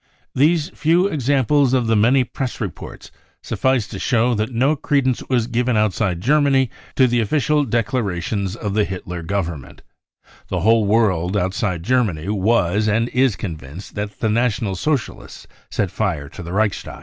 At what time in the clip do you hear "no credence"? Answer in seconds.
4.51-5.21